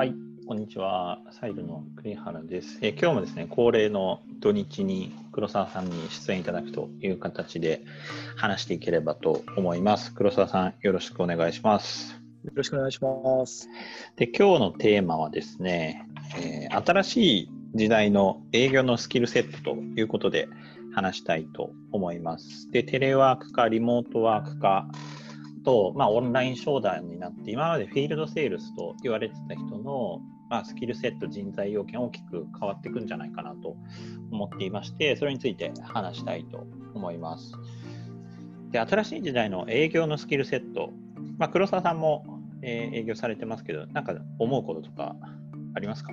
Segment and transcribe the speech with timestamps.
[0.00, 0.14] はい、
[0.48, 1.18] こんにちは。
[1.30, 2.78] サイルの栗原です。
[2.80, 7.82] えー今日もですね、恒例の土日に黒沢さんに出演いただくという形で
[8.34, 10.14] 話していければと思います。
[10.14, 12.18] 黒沢さん、よろしくお願いします。
[12.44, 13.68] よろしくお願いします。
[14.16, 16.08] で、今日のテーマはですね、
[16.38, 20.48] えー新しい時代の営業のスキルセットということで
[20.94, 22.70] 話したいと思います。
[22.70, 24.88] で、テレワークかリモートワークか
[25.64, 33.76] と、まあ、オンライン商談になって、今までフィールドセールスと言われてた人の、まあ、スキルセット、人材要件大きく変わっていくんじゃないかなと
[34.30, 37.52] 思っていまして、それについて話したいと思います。
[38.70, 40.90] で、新しい時代の営業のスキルセット、
[41.38, 42.24] まあ、黒沢さんも、
[42.62, 45.16] え営業されてますけど、なんか思うこととか
[45.74, 46.12] ありますか？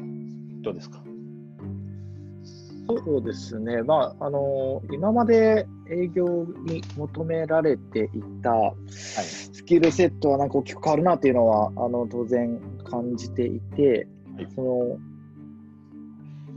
[0.61, 1.03] どうですか？
[3.05, 14.47] そうですね、まああの今まで営業に求められていたスキルセットはなんか大きく変わるなっていうのはあの当然感じていて、はい。
[14.55, 14.97] その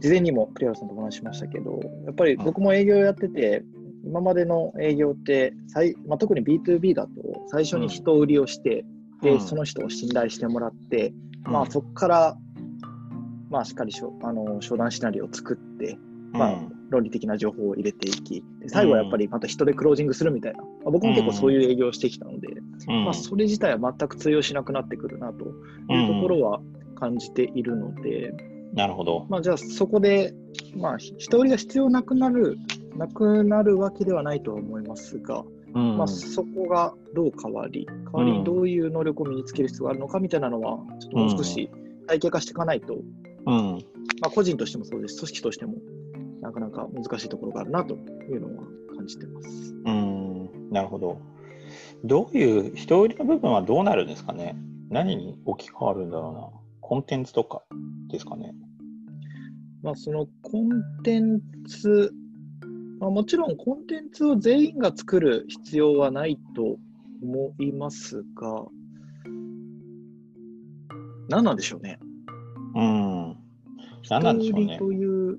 [0.00, 3.62] 事前にも栗原さんとお話ししましたけど、やっぱり僕も営業やってて、
[4.04, 7.10] 今までの営業って最、まあ、特に B2B だと
[7.48, 8.84] 最初に人売りをして、
[9.22, 9.40] でうん。
[9.40, 12.38] その人を信頼してもらって、まあ、うんそこから、
[13.50, 15.98] まあ、しっかりしょあの商談シナリオを作って、
[16.32, 16.72] まあうん。
[16.90, 22.48] 論理的な情報を入れていき、で最後はやっぱりまた人でクロージングするみたいな、まあ、僕も結構そういう営業をしてきたので、
[22.88, 23.04] うん。
[23.04, 25.46] まあ、それ自体は全く通用しなくなってくるなと
[25.92, 26.60] いうところは
[26.96, 28.34] 感じているので、
[28.72, 29.26] なるほど。
[29.28, 30.34] まあ、じゃあそこで、
[30.76, 32.56] まあ、人売りが必要なくなる、
[32.96, 35.98] なくなるわけではないとは思いますが、うん。
[35.98, 41.70] まあ、そこがどう変わり、代わりにどういう能力を身につける必要があるのかみたいなのは、ちょっともう少し
[42.06, 43.84] 体系化していかないと、うん。
[44.20, 45.74] まあ、個人としてもそうです、組織としても、
[46.40, 48.64] なかなか難しいところがあるなというのは
[48.96, 49.74] 感じてます。
[49.84, 51.20] うん、なるほど。
[52.04, 54.56] どういう、人売りの部分はどうなるんですかね
[54.88, 56.48] 何に置き換わるんだろうな。
[56.80, 57.62] コンテンツとか
[58.08, 58.52] ですかね。
[59.82, 62.12] まあ、そのコンテンツ、
[62.98, 66.78] まあ、もちろんコンテンツを全員が作る必要はないと
[67.22, 68.64] 思いますが、
[71.28, 71.98] 何なんでしょうね。
[72.74, 73.36] うん。
[74.08, 74.86] 何なんでしょうね人。
[74.86, 75.36] 売りというは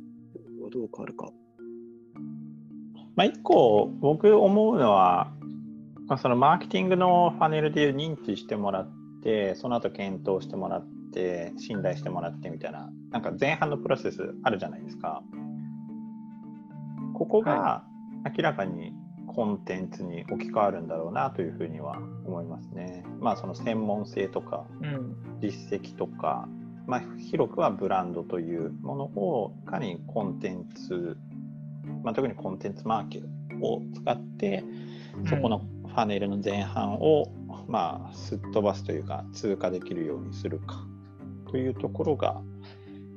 [0.71, 1.29] どう変わるか。
[3.15, 5.33] まあ、一個、僕思うのは、
[6.07, 15.21] まあ、そのマーケティングのファネルで認知してもらって、その後検討してもらって、信頼してもらってみたいな、なんか前半のプロセスあるじゃないですか。
[17.13, 17.83] ここが
[18.25, 18.93] 明らかに
[19.27, 23.05] コンテンツに置き換わるんだろうなというふうには思いますね。
[23.19, 25.15] まあその専門性とかうん。
[25.41, 26.47] 実績とか、
[26.91, 31.15] まあ、広くはブランドというものをいかにコンテンツ、
[32.03, 33.23] まあ、特にコンテンツマーケ
[33.61, 34.65] を使って
[35.29, 37.31] そこのファネルの前半を、
[37.69, 40.85] まあ、すっ飛ばすというか通過できるようにするか
[41.49, 42.41] というところが、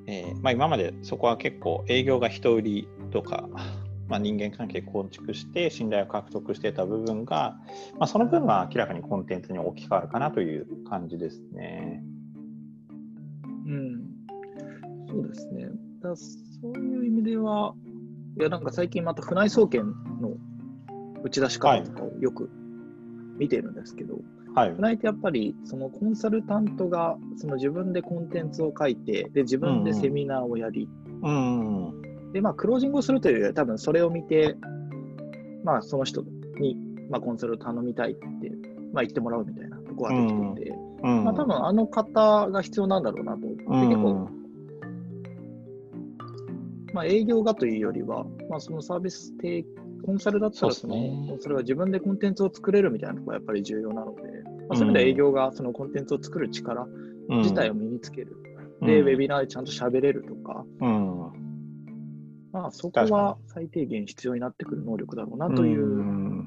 [0.06, 3.48] えーまあ、今までそこは結構営業が人売りとか、
[4.06, 7.56] まあ、人間関係構築して信頼を獲得してた部分が、
[7.98, 12.04] まあ、その分は明らかにコンテンツに置き換わるかなという感じですね。
[15.14, 15.68] そうですね。
[16.02, 16.26] だそ
[16.70, 17.74] ういう意味では、
[18.38, 19.84] いや、なんか最近また船内総研
[20.20, 20.36] の
[21.22, 22.50] 打ち出し方とかをよく
[23.38, 24.18] 見てるんですけど、
[24.54, 24.74] はい。
[24.74, 30.88] 船井ってやっぱりそのコンサルタントがその自分でコンテンツを書いてで自分でセミナーをやり、
[31.22, 32.32] うん。
[32.32, 34.56] でまあクロージングをするというよりは多分それを見て、
[35.64, 36.22] まあ、その人
[36.60, 36.76] に、
[37.10, 38.24] まあ、コンサルを頼みたいって、
[38.92, 41.24] まあ、言ってもらうみたいなところができてて、うん。
[41.24, 43.40] まあ、多分あの方が必要なんだろうなと。
[43.40, 44.28] でうん結構、
[46.94, 49.64] まあ、営業がというよりは、まあ、そのサービス提
[50.06, 51.36] コンサルだったらそのね。
[51.40, 54.22] それは自分でコンテンツを作れるみたいなところがやっぱり重要なので、
[54.68, 56.86] まあ、そういう意味では営業がそのコンテンツを作る力
[57.28, 58.36] 自体を身につける。
[58.82, 61.32] で、ウェビナーでちゃんと喋れるとか、うん。
[62.52, 66.44] まあ、そこは最低限必要になってくる能力だろうなという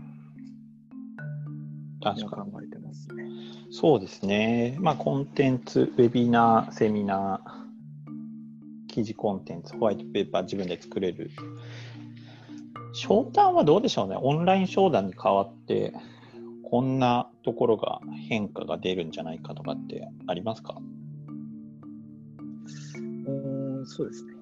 [2.02, 3.26] 確か考えてますね。
[3.72, 4.78] そうですね。
[4.80, 7.67] まあ、コンテンツ、ウェビナー、セミナー、
[8.98, 11.30] 記事コンテンツ、ホワイトペーパー自分で作れる。
[12.94, 14.18] 商談はどうでしょうね。
[14.20, 15.94] オンライン商談に変わって、
[16.64, 20.82] こんなところが変化が出るんじゃないかとかってありますか？
[22.96, 24.34] うーん、そうですね。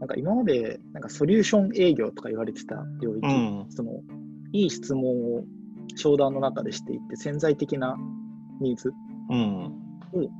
[0.00, 3.92] なんか今までなんかソリューション営業とか言われてた領域、うんその
[4.54, 5.44] いい質問を
[5.96, 7.94] 商談の中でしていって潜在的な
[8.62, 8.90] ニーズ
[9.28, 9.64] うん。
[10.14, 10.30] を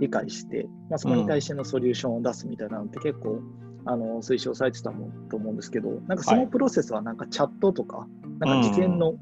[0.00, 3.40] 理解して、まあ、そこに対してのソリューションを出すみたいなのって結構、
[3.88, 8.06] あの推奨されてたもんと思うんですけど、なんかそのプロセスはなんかチャットとか、
[8.40, 9.14] なんか事前の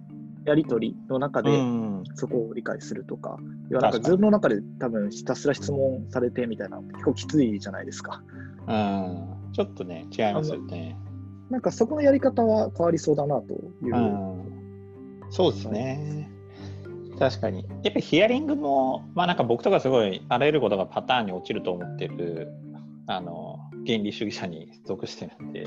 [0.46, 3.36] やり取りの中でうんそこを理解するとか、
[3.68, 8.22] 要はなんか確かに Zoom の中で多分ひたすら質問されてみたいな、結構きついじゃないですか。
[8.66, 10.98] うん、ちょっとね、違いますよね。
[11.50, 13.94] なんかそこのやり方は変わりそうだなという。
[13.94, 14.42] うん、
[15.30, 16.30] そうですね。
[17.18, 17.60] 確かに。
[17.60, 22.48] やっぱりヒアリングも、まあなんか僕とかすごいあらゆることがパターンに落ちると思ってる、
[23.06, 25.66] あの、原理主義者に属してるんで、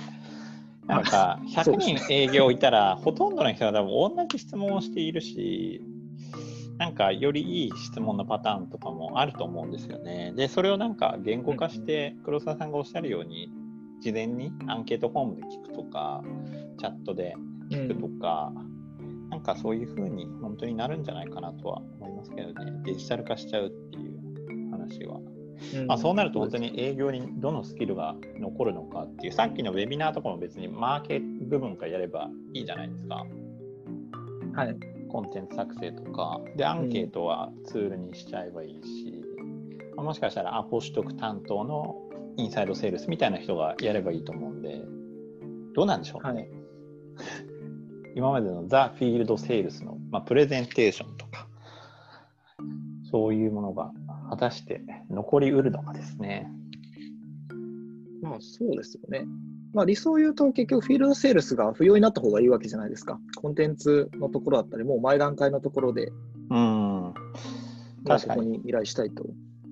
[0.87, 5.81] なんか 100そうです人営業いたら、ほとんどの人が多分同じ質問をしているし、
[6.77, 10.33] なんかよりいい質問のパターンとかもあると思うんですよね。
[10.35, 13.51] で、それをなんか言語化して、黒沢さんがおっしゃるように、
[13.99, 16.23] 事前にアンケートフォームで聞くとか、
[16.77, 17.35] チャットで
[17.71, 18.76] 聞くとか、なん
[19.47, 25.19] かそういう風に本当になるんじゃないかなとは思いますけどね、デジタル化しちゃうっていう話は。
[25.19, 33.25] うんまあ、そうなると本当に営業にどのスキルが残るのかっていう、さっきのウェビナーとかも別にマーケ部分からやればいいじゃないですか。
[34.53, 34.75] はい。
[35.09, 39.23] コンテンツ作成とか、で、アンケートはツールにしちゃえばいいし、
[39.95, 41.95] まあもしかしたらアポ取得担当の
[42.35, 44.83] インサイドセールスみたいな人がやればいいと思うんで、
[45.73, 46.33] どうなんでしょうね。
[46.33, 46.49] はい
[48.17, 51.47] 今までのザ・フィールドセールスの、まあ、プレゼンテーションとか、
[53.11, 53.91] そういうものが
[54.31, 54.81] 果たして
[55.11, 56.51] 残りうるのかですね。
[58.23, 59.27] まあそうですよね。
[59.71, 63.19] まあ理想を言うと結局フィールドセールスが不要になった方がいいわけじゃないですか。
[63.35, 66.11] コンテンツのところだったり、もう前段階のところで、
[66.49, 67.13] うん。
[68.03, 68.41] まあ確かに。
[68.41, 69.27] ここに依頼したいと、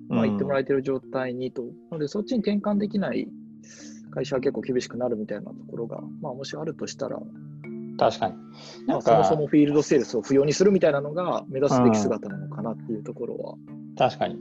[0.08, 1.62] まあ、言ってもらえてる状態にと。
[1.62, 3.26] なのでそっちに転換できない
[4.12, 7.20] 会社は結構厳しくなるみたいなところが、まあもしあるとしたら、
[7.98, 8.34] 確かに。
[8.34, 13.54] まあ、なんかそもそもフィールドセールスを不要にするみたいなのが目指すべき姿なのかなっていうところは
[13.96, 14.36] 確かに。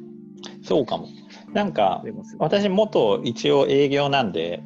[0.63, 1.07] そうかも。
[1.53, 2.13] なんかね。
[2.39, 4.63] 私、元一応営業なんで、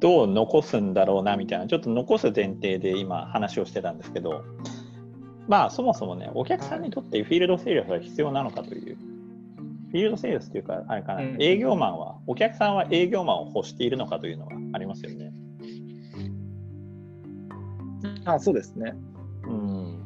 [0.00, 4.42] どう残すんだろうなみたいな、ちょっと残す前提で今話をしてたんですけど、
[5.46, 15.29] まあそもそもね、お客さんにとってフィールドセールスが必要なのかという、フィールドセールスっていうか、あれかな、うん営業マンは、お客さんは営業マンを欲しているのかというのはありますよね。
[18.34, 18.94] あそうですね。
[19.44, 20.00] うん。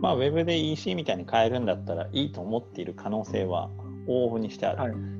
[0.00, 3.70] まあ、ウェブで EC みたいに変えるんだったらいいと思っている可能性は
[4.06, 4.78] 往々にしてある。
[4.78, 5.16] はい。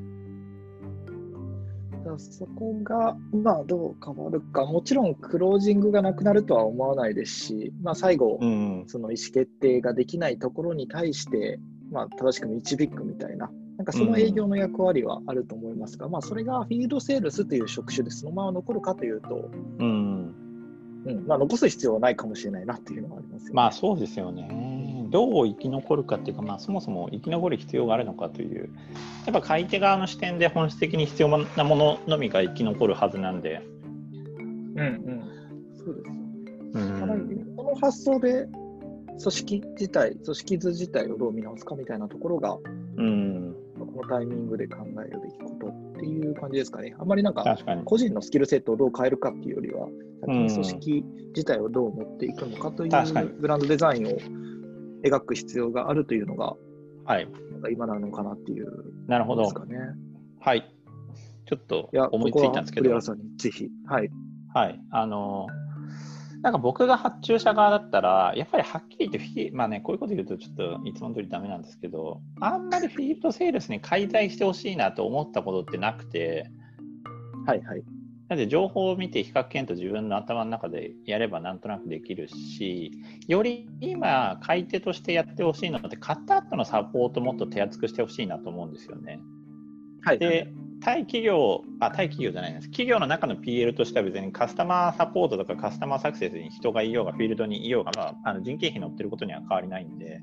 [2.19, 8.85] そこが、まあ、どう変わるか、もちろんクロージングがなくなるとは思わないですし、まあ、最後、うん。
[8.87, 11.59] その意思決定ができないところに対して、
[11.91, 20.46] まあ、正しく導くみたいな、なんかその営業の役割はあると思いますが、まあ、それがフィールドセールスという職種でそのまま残るかというと、うん。
[21.07, 21.27] うん。
[21.27, 23.55] まあ、残す必要はないかもしれないなっていうのはありますよね。
[23.55, 25.07] まあそうですよね。
[25.11, 28.69] どう生き残るかっていうか、まあ、そもそも生き残る必要があるのかという、
[29.25, 33.63] やっぱ買い手側の視点で本質的に必要なもののみが生き残るはずなんで。
[34.75, 35.23] うんうん、
[35.77, 36.13] そうですよ
[36.75, 38.47] うん、この発想で
[39.19, 42.59] 組織自体、組織図自体をどう見直すかみたいなところが、
[42.97, 45.56] うん、このタイミングで考えるべきこと
[45.97, 46.95] っていう感じですかね。
[46.99, 47.59] あんまりなんか。
[47.85, 49.89] 個人のスキルセットをどう変えるかっていうよりは、
[50.25, 51.05] 組織
[51.35, 54.11] 自体をどう持っていくのかというブランドデザインを
[55.03, 56.55] 描く必要があるというのが、
[57.05, 57.29] はい。
[57.71, 58.67] 今なのかなっていう
[59.07, 59.79] なるほどことです。
[59.79, 59.95] かね。
[60.41, 60.73] はい。
[61.47, 63.69] ちょっといや、思いついたんですけどここはさんにぜひ。
[63.87, 64.11] はい。
[64.53, 64.81] はい。
[64.91, 65.47] あの、
[66.47, 76.49] なんか僕が発注者側だったら、やっぱりはっきり言ってフィ、まあね、こういうこと言うとちょっといつも通りダメなんですけど、あんまりフィールドセールスに介在してほしいなと思ったことってなくて、
[77.47, 77.83] はいはい。
[78.29, 82.93] だって情報を見て比較検討自分の頭の中でやればなんとなくできるし、
[83.27, 89.19] より今、買い手としてやってほしいのって、買った後のサポートもっと手厚くしてほしいなと思うんですよね。
[90.05, 90.21] はい。
[90.21, 92.67] で、対企業、あ、対企業じゃないです。
[92.69, 100.21] 企業の中の PL としては別にカスタマーサポートとかカスタマーサクセスに人がいようが、フィールドにいようが、まあ、あの人件費乗ってることには変わりないんで、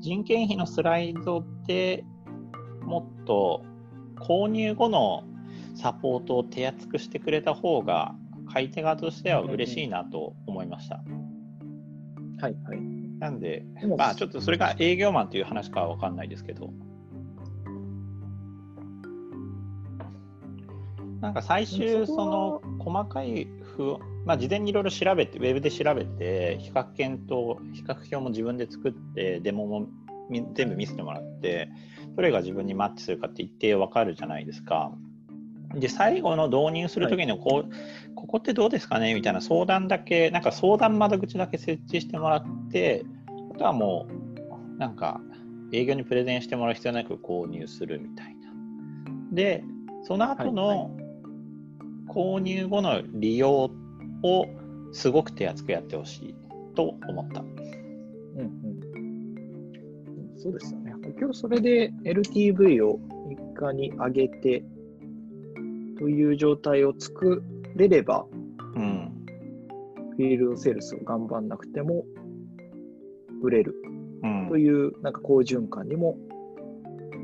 [0.00, 2.04] 人件費のスライドで
[2.82, 3.64] もっと
[4.16, 5.24] 購入後の
[5.74, 8.14] サポートを手厚くしてくれた方が、
[8.52, 10.96] 買い手側としては嬉しいなと思いました。
[12.40, 12.80] はいはい。
[13.18, 13.64] なんで、
[13.96, 16.70] まあちょっとそれが営業マンという話かは分かんないですけど、
[21.22, 29.86] なんか最終、その細かい不、まあ、事前にいろいろ調べて、ウェブで調べて、比較検討、比較表も自分で作って、デモも
[30.28, 31.70] み全部見せてもらって、
[32.16, 34.92] どれが自分にマッチするかって一定分かるじゃないですか。
[35.76, 39.14] で、最後の導入するときにこう、ここってどうですかね？
[39.14, 43.04] みたいな相談だけ、なんか相談窓口だけ設置してもらって、
[43.54, 44.08] あとはも
[44.76, 45.20] う、なんか、
[45.72, 48.52] 営業にプレゼンしてもらう必要なく購入するみたいな。
[49.30, 49.64] で、
[50.02, 50.90] その後はいの
[52.12, 53.70] 購入後の利用
[54.22, 54.46] を
[54.92, 56.34] すごく手厚くやってほしい
[56.74, 57.42] と思った。
[60.36, 60.92] そうですよね。
[61.18, 64.64] 今日それで LTV を3日に上げて
[65.98, 67.42] という状態を作
[67.76, 68.26] れれば、
[68.74, 69.12] うん。
[70.10, 72.04] フィールドセールスを頑張んなくても
[73.42, 73.74] 売れる
[74.22, 76.16] うんというなんか好循環にも、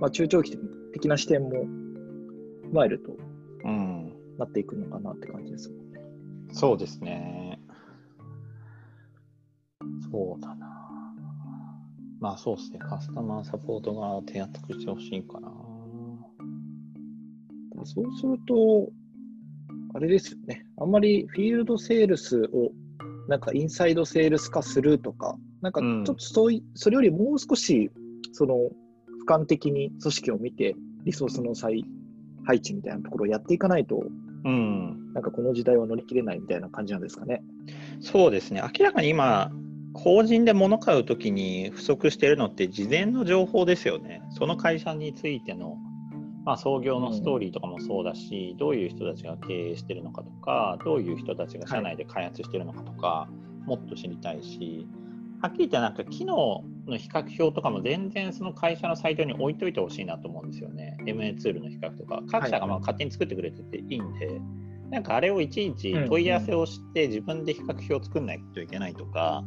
[0.00, 0.58] まあ、中長期
[0.92, 3.12] 的な視点も踏まえると
[3.64, 4.07] うん。
[4.38, 6.00] なっていくのかなって感じですもんね。
[6.52, 7.60] そうですね。
[10.10, 11.14] そうだな。
[12.20, 12.78] まあそうですね。
[12.78, 15.52] カスタマーサポートが手厚くしてほしいかな。
[17.84, 18.90] そうすると、
[19.94, 20.66] あれですよね。
[20.78, 22.72] あんまりフィールドセールスを
[23.28, 27.90] なんかインサイドセールス化するとか、なんかちょっとそうい、それよりもう少し
[28.32, 31.84] その俯瞰的に組織を見てリソースの再
[32.44, 34.02] 配置みたいなところをやっていかないと、
[34.44, 35.12] うん。
[35.14, 37.42] なんかこの時代は乗り切れないみたいな感じなんですかね。
[38.00, 38.62] そうですね。
[38.78, 39.50] 明らかに今、
[39.94, 44.22] 法人で物買うときに不足しているのって事前の情報ですよね。
[44.30, 45.76] その会社についての、
[46.44, 53.28] まあ、創業のストーリーとかもそうだし、どういう人たちが経営してるのかとか、どういう人たちが社内で開発してるのかとか、
[53.66, 54.86] もっと知りたいし、
[55.40, 60.96] はっきり言ってなんか機能の比較表とかも全然その会社のサイトに置いといてほしいなと思うんですよね。
[61.02, 62.22] MA ツールの比較とか。
[62.28, 64.40] 各社がまあ勝手に作ってくれてていいんで、
[64.90, 69.44] なんかあれをいちいち問い合わせをして自分で比較表を作んないといけないとか、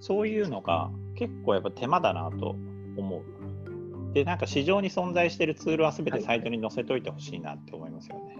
[0.00, 2.56] そういうのが結構やっぱ手間だなと
[2.96, 4.14] 思う。
[4.14, 8.36] で、なんか市場に存在しているツールは全てサイトに載せといてほしいなって思いますよね。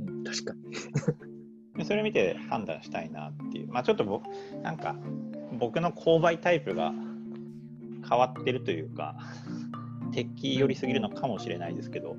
[0.00, 1.27] うん、確かに。
[1.78, 3.68] でそれ見て判断したいなっていう。
[3.68, 4.24] まあちょっと僕、
[4.62, 4.96] なんか
[5.58, 6.92] 僕の購買タイプが
[8.08, 9.16] 変わってるというか、
[10.12, 12.16] 敵寄りすぎるのかもしれないですけど、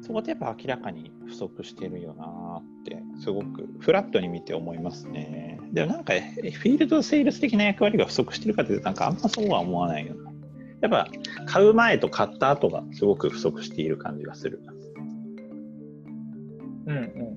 [0.00, 5.60] そこでやっぱ明らかに不足してるよなって、すごくフラットに見て思いますね。
[5.72, 10.32] でもなんか、フィールドセールス的な役割が不足してるかというと、なんかあんまそうは思わないよな。
[10.80, 11.08] やっぱ
[11.46, 14.62] 買う前と買った後がすごく不足している感じがする。
[16.86, 17.35] うんうん。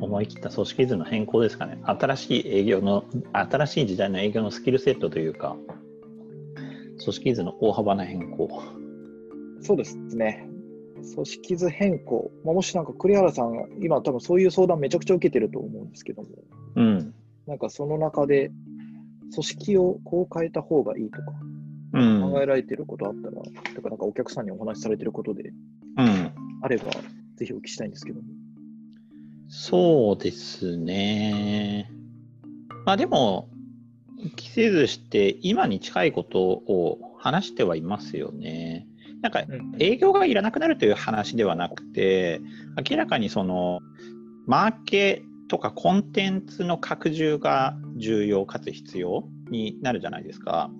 [0.00, 1.78] 思い切った組織図の変更ですかね。
[1.84, 5.56] 新しい営業の、新しい時代の営業のスキルセットというか、
[7.02, 8.48] 組織図の大幅な変更。
[9.60, 10.46] そうですね。
[11.14, 12.30] 組織図変更。
[12.44, 16.28] まあ、もしなんか栗原さんが今多分そういう相談めちゃくちゃ受けてると思うんですけども、
[16.76, 17.14] うん。
[17.46, 18.50] なんかその中で
[19.32, 21.24] 組織をこう変えた方がいいとか
[21.94, 22.32] うん。
[22.32, 23.34] 考えられてることあったら、
[23.74, 25.50] とかなんかお客さんにお話しされてることで
[25.96, 26.32] うん。
[26.62, 26.90] あれば、
[27.36, 28.28] ぜひお聞きしたいんですけども。
[29.50, 31.90] そうですね。
[32.86, 33.48] まあでも、
[34.36, 38.86] 規制図して今に近いことを話してはいますよね。
[39.22, 42.40] なんかうん営業がいらなくなるという話ではなくて、
[42.88, 43.80] 明らかにその
[44.46, 50.70] マーケとかコンテンツの拡充が重要かつ必要になるじゃないですか。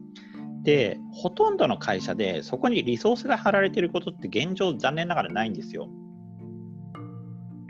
[0.63, 5.89] で、ほとんどの会社でそこにリソースが貼られていることって現状残念ながらないんですよ。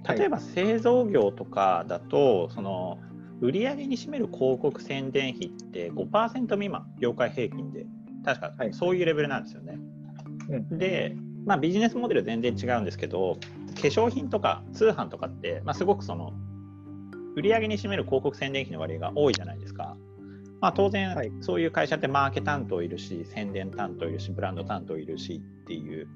[0.09, 2.99] 例えば製造業とかだと、その
[3.41, 7.87] 売上に占める広告宣伝費って5%未満、業界平均で。
[8.25, 9.79] 確かはいそういうレベルなんですよね。
[10.49, 11.17] うんで、
[11.47, 13.39] まあ、ビジネスモデル全然違うんですけど、
[13.75, 16.33] 化粧品とか通販とかって、まあ、すごくその
[17.37, 19.97] 売上に占める広告宣伝費の割合が多いじゃないですか。
[20.61, 26.07] まあ、当然、はいそういう会社ってマーケ担当いるし、宣伝担当いるし、ブランド担当いるしっていう、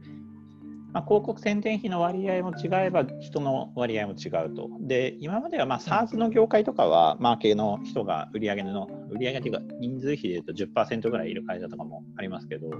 [0.94, 4.70] まあ、広告宣伝費の割合も違えば人の割合も違うと。
[4.80, 12.70] で、今まではま SARS の業界とかは、マーケの人が売上の、売上というか人数比でいうと10%ぐらいいる会社とかもありますけど、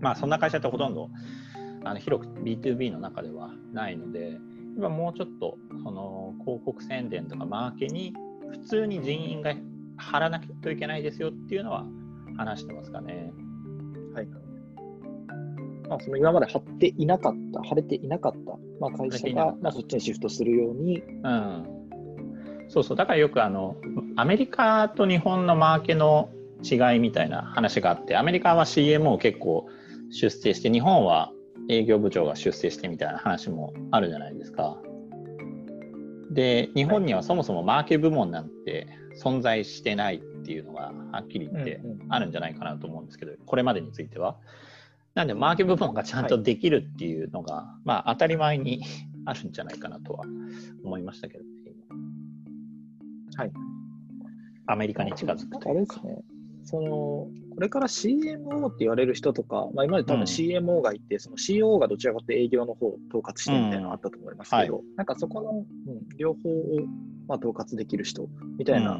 [0.00, 1.10] まあそんな会社ってほとんど
[1.84, 4.38] あの広く B2B の中ではないので、
[4.78, 8.14] 今もうちょっとその広告宣伝とかマーケに
[8.52, 9.54] 普通に人員が
[9.98, 11.84] 張らなきゃいけないですよっていうのは
[12.38, 13.34] 話してますかね。
[14.14, 14.47] はい。
[15.88, 18.38] まあ、その今まで貼っていなかった、貼れていなかった、
[18.80, 21.78] まあ、会社が、まあ、そっちにシフトするように、うん。
[22.68, 23.76] そうそう、だからよくあの、
[24.16, 26.30] アメリカと日本のマーケの
[26.62, 29.66] 違いみたいな話があって、アメリカは CMO を結構
[30.10, 31.32] 出世して、日本は
[31.68, 34.78] 営業部長が出世してみたいな話もあるじゃないですか。
[36.30, 38.86] で、日本にはそもそもマーケ部門なんて
[39.22, 41.80] 存在してないっていうのがはっきり言って
[42.10, 44.36] あるんじゃないかなと思うんですけど、これまでについては。
[45.18, 48.84] なんで、マーケ部門がちゃんとできるっていうのが、まあ当たり前に
[49.26, 50.24] あるんじゃないかなとは
[50.84, 51.42] 思いましたけど。
[51.42, 51.50] ね、
[53.34, 53.52] 今はい。
[54.66, 55.58] アメリカに近づくというか。
[55.58, 56.24] かあれですね、
[56.62, 60.26] その、これから CMO って言われる人とか、まあ、今まで多分うん。
[60.26, 66.64] CMO がいて、その COO がどちらかというと営業の方を統括してみたいなのがあったと思いますけど、なんかそこの、うん、両方を
[67.26, 68.98] まあ、統括できる人みたいな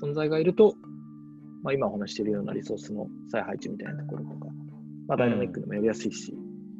[0.00, 0.76] 存在がいると、
[1.62, 4.46] まあ、今お話しているようなリソースの再配置みたいなところとか、
[5.08, 6.34] まあ、ダイナミックでもやりやすいし、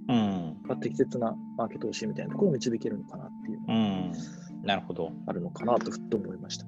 [0.08, 4.18] うん、まあ、適切なマーケット投資みたいなところを導けるのかなっていうのが、
[4.64, 5.12] なるほど。
[5.26, 6.66] あるのかなとふっと思いました。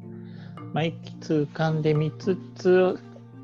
[0.73, 2.99] まあ、一気通貫で見つつ、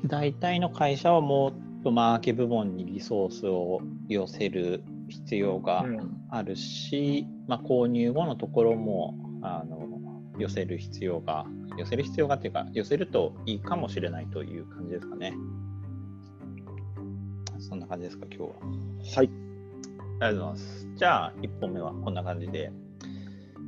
[0.05, 5.85] 大体の会社はもっとマーケ部門にリソースを寄せる必要が
[6.29, 9.87] あるし、うん、まあ、購入後のところもあの
[10.37, 11.45] 寄せる必要が、
[11.79, 15.33] 寄せる必要がっていうか、寄せるといいかもしれないという感じですかね。
[17.57, 18.55] そんな感じですか、今日は。
[19.15, 19.29] はい。
[19.29, 20.87] ありがとうございます。
[20.95, 22.73] じゃあ、1本目はこんな感じで、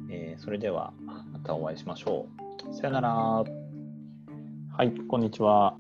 [0.10, 2.28] えー、それではまたお会いしましょ
[2.70, 2.74] う。
[2.74, 3.10] さよなら。
[3.10, 5.78] はい、こんにちは。